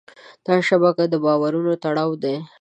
دا 0.45 0.55
شبکه 0.67 1.03
د 1.09 1.15
باورونو 1.25 1.71
تړاو 1.83 2.11
دی. 2.23 2.35